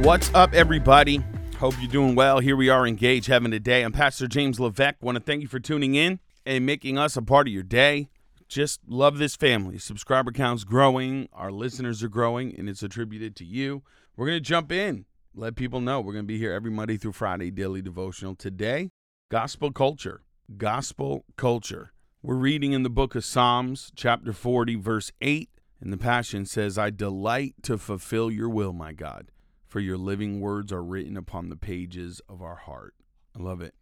[0.00, 1.24] What's up, everybody?
[1.58, 2.38] Hope you're doing well.
[2.38, 3.82] Here we are, engaged, having a day.
[3.82, 5.02] I'm Pastor James Levesque.
[5.02, 8.10] Want to thank you for tuning in and making us a part of your day.
[8.46, 9.78] Just love this family.
[9.78, 13.82] Subscriber count's growing, our listeners are growing, and it's attributed to you.
[14.16, 16.98] We're going to jump in, let people know we're going to be here every Monday
[16.98, 18.34] through Friday, daily devotional.
[18.34, 18.90] Today,
[19.30, 20.20] gospel culture.
[20.58, 21.94] Gospel culture.
[22.22, 25.48] We're reading in the book of Psalms, chapter 40, verse 8.
[25.80, 29.30] And the Passion says, I delight to fulfill your will, my God
[29.76, 32.94] for your living words are written upon the pages of our heart.
[33.38, 33.74] I love it.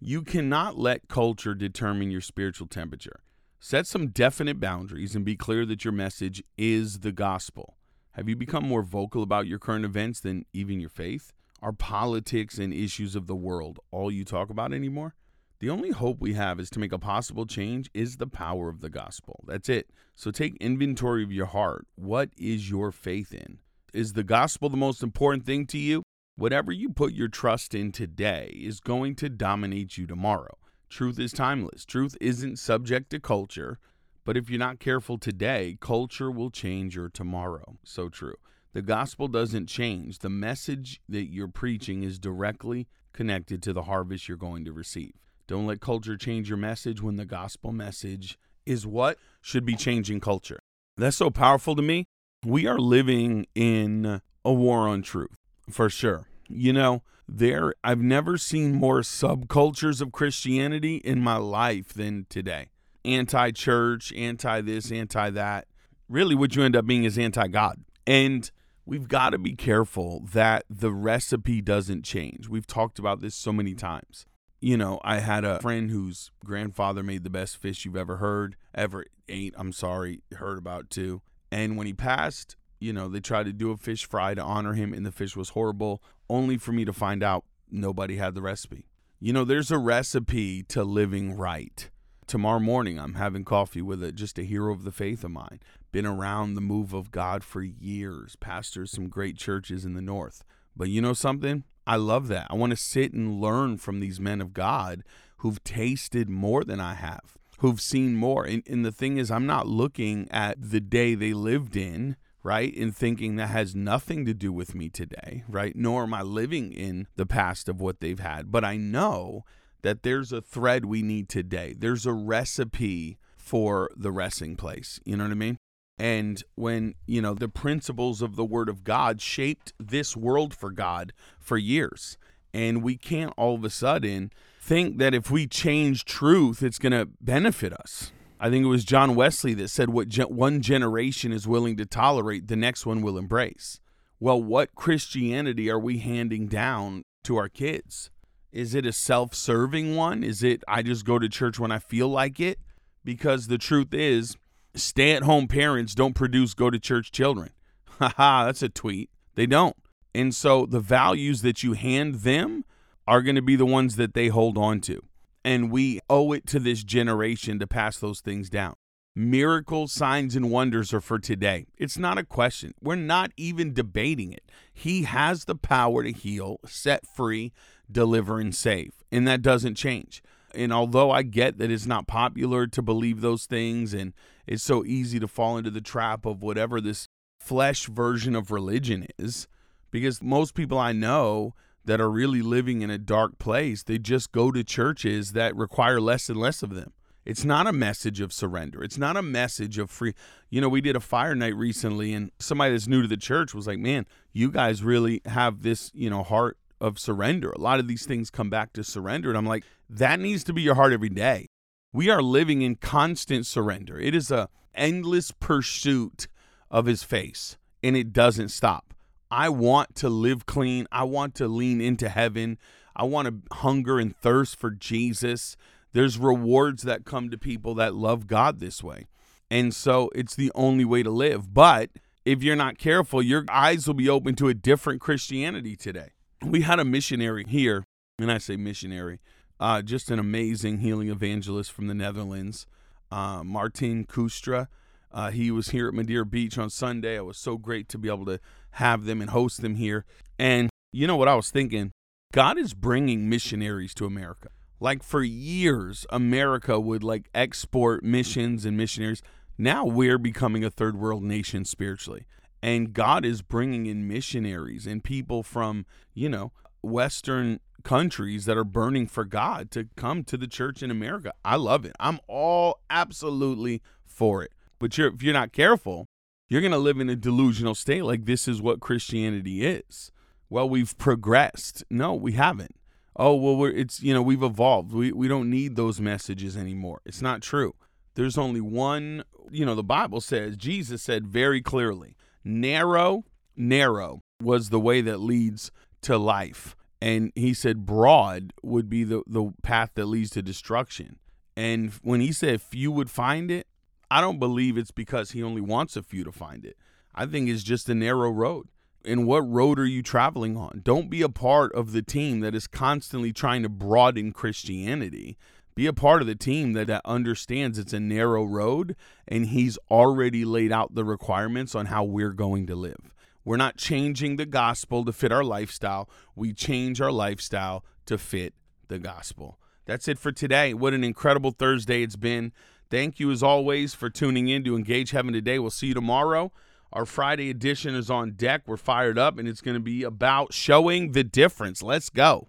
[0.00, 3.20] You cannot let culture determine your spiritual temperature.
[3.60, 7.76] Set some definite boundaries and be clear that your message is the gospel.
[8.12, 11.34] Have you become more vocal about your current events than even your faith?
[11.60, 15.14] Are politics and issues of the world all you talk about anymore?
[15.58, 18.80] The only hope we have is to make a possible change is the power of
[18.80, 19.44] the gospel.
[19.46, 19.90] That's it.
[20.14, 21.86] So take inventory of your heart.
[21.96, 23.58] What is your faith in?
[23.94, 26.02] Is the gospel the most important thing to you?
[26.34, 30.58] Whatever you put your trust in today is going to dominate you tomorrow.
[30.90, 31.84] Truth is timeless.
[31.84, 33.78] Truth isn't subject to culture,
[34.24, 37.78] but if you're not careful today, culture will change your tomorrow.
[37.84, 38.34] So true.
[38.72, 40.18] The gospel doesn't change.
[40.18, 45.12] The message that you're preaching is directly connected to the harvest you're going to receive.
[45.46, 50.18] Don't let culture change your message when the gospel message is what should be changing
[50.18, 50.58] culture.
[50.96, 52.06] That's so powerful to me
[52.44, 55.36] we are living in a war on truth
[55.70, 56.28] for sure.
[56.48, 62.68] You know, there I've never seen more subcultures of Christianity in my life than today.
[63.04, 65.66] Anti-church, anti this, anti that.
[66.08, 67.84] Really what you end up being is anti-God.
[68.06, 68.50] And
[68.86, 72.48] we've got to be careful that the recipe doesn't change.
[72.48, 74.26] We've talked about this so many times.
[74.60, 78.56] You know, I had a friend whose grandfather made the best fish you've ever heard,
[78.74, 81.20] ever ate, I'm sorry, heard about too.
[81.54, 84.72] And when he passed, you know, they tried to do a fish fry to honor
[84.72, 88.42] him, and the fish was horrible, only for me to find out nobody had the
[88.42, 88.88] recipe.
[89.20, 91.88] You know, there's a recipe to living right.
[92.26, 95.60] Tomorrow morning, I'm having coffee with a, just a hero of the faith of mine.
[95.92, 100.42] Been around the move of God for years, pastors some great churches in the north.
[100.74, 101.62] But you know something?
[101.86, 102.48] I love that.
[102.50, 105.04] I want to sit and learn from these men of God
[105.36, 108.44] who've tasted more than I have who've seen more.
[108.44, 112.74] And, and the thing is, I'm not looking at the day they lived in, right?
[112.76, 115.74] And thinking that has nothing to do with me today, right?
[115.74, 118.52] Nor am I living in the past of what they've had.
[118.52, 119.44] But I know
[119.82, 121.74] that there's a thread we need today.
[121.76, 125.00] There's a recipe for the resting place.
[125.04, 125.58] You know what I mean?
[125.98, 130.70] And when, you know, the principles of the Word of God shaped this world for
[130.70, 132.18] God for years.
[132.54, 136.92] And we can't all of a sudden think that if we change truth, it's going
[136.92, 138.12] to benefit us.
[138.38, 141.84] I think it was John Wesley that said, What ge- one generation is willing to
[141.84, 143.80] tolerate, the next one will embrace.
[144.20, 148.10] Well, what Christianity are we handing down to our kids?
[148.52, 150.22] Is it a self serving one?
[150.22, 152.60] Is it I just go to church when I feel like it?
[153.04, 154.36] Because the truth is,
[154.76, 157.50] stay at home parents don't produce go to church children.
[157.98, 159.10] Haha, that's a tweet.
[159.34, 159.76] They don't.
[160.14, 162.64] And so the values that you hand them
[163.06, 165.02] are going to be the ones that they hold on to.
[165.44, 168.74] And we owe it to this generation to pass those things down.
[169.16, 171.66] Miracles, signs, and wonders are for today.
[171.76, 172.74] It's not a question.
[172.80, 174.50] We're not even debating it.
[174.72, 177.52] He has the power to heal, set free,
[177.90, 178.92] deliver, and save.
[179.12, 180.22] And that doesn't change.
[180.52, 184.14] And although I get that it's not popular to believe those things and
[184.46, 187.08] it's so easy to fall into the trap of whatever this
[187.38, 189.46] flesh version of religion is,
[189.94, 194.32] because most people I know that are really living in a dark place, they just
[194.32, 196.92] go to churches that require less and less of them.
[197.24, 198.82] It's not a message of surrender.
[198.82, 200.14] It's not a message of free.
[200.50, 203.54] You know, we did a fire night recently, and somebody that's new to the church
[203.54, 207.52] was like, man, you guys really have this, you know, heart of surrender.
[207.52, 209.28] A lot of these things come back to surrender.
[209.28, 211.46] And I'm like, that needs to be your heart every day.
[211.92, 213.96] We are living in constant surrender.
[213.96, 216.26] It is a endless pursuit
[216.68, 218.93] of his face, and it doesn't stop.
[219.34, 220.86] I want to live clean.
[220.92, 222.56] I want to lean into heaven.
[222.94, 225.56] I want to hunger and thirst for Jesus.
[225.92, 229.08] There's rewards that come to people that love God this way.
[229.50, 231.52] And so it's the only way to live.
[231.52, 231.90] But
[232.24, 236.10] if you're not careful, your eyes will be open to a different Christianity today.
[236.40, 237.82] We had a missionary here,
[238.20, 239.18] and I say missionary,
[239.58, 242.68] uh, just an amazing healing evangelist from the Netherlands,
[243.10, 244.68] uh, Martin Kustra.
[245.14, 247.14] Uh, he was here at Madeira Beach on Sunday.
[247.14, 248.40] It was so great to be able to
[248.72, 250.04] have them and host them here.
[250.40, 251.92] And you know what I was thinking?
[252.32, 254.48] God is bringing missionaries to America.
[254.80, 259.22] Like for years, America would like export missions and missionaries.
[259.56, 262.26] Now we're becoming a third world nation spiritually.
[262.60, 266.50] And God is bringing in missionaries and people from, you know,
[266.82, 271.32] Western countries that are burning for God to come to the church in America.
[271.44, 271.94] I love it.
[272.00, 274.53] I'm all absolutely for it.
[274.78, 276.06] But you're, if you're not careful,
[276.48, 280.12] you're going to live in a delusional state like this is what Christianity is.
[280.50, 281.84] Well, we've progressed.
[281.90, 282.76] No, we haven't.
[283.16, 284.92] Oh, well, we're, it's, you know, we've evolved.
[284.92, 287.00] We, we don't need those messages anymore.
[287.04, 287.74] It's not true.
[288.14, 293.24] There's only one, you know, the Bible says, Jesus said very clearly, narrow,
[293.56, 295.70] narrow was the way that leads
[296.02, 296.76] to life.
[297.00, 301.18] And he said broad would be the, the path that leads to destruction.
[301.56, 303.66] And when he said few would find it,
[304.14, 306.76] I don't believe it's because he only wants a few to find it.
[307.16, 308.68] I think it's just a narrow road.
[309.04, 310.82] And what road are you traveling on?
[310.84, 315.36] Don't be a part of the team that is constantly trying to broaden Christianity.
[315.74, 318.94] Be a part of the team that, that understands it's a narrow road
[319.26, 323.12] and he's already laid out the requirements on how we're going to live.
[323.44, 326.08] We're not changing the gospel to fit our lifestyle.
[326.36, 328.54] We change our lifestyle to fit
[328.86, 329.58] the gospel.
[329.86, 330.72] That's it for today.
[330.72, 332.52] What an incredible Thursday it's been.
[332.94, 335.58] Thank you, as always, for tuning in to Engage Heaven today.
[335.58, 336.52] We'll see you tomorrow.
[336.92, 338.62] Our Friday edition is on deck.
[338.66, 341.82] We're fired up, and it's going to be about showing the difference.
[341.82, 342.46] Let's go.